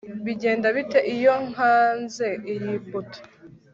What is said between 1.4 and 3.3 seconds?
nkanze iyi buto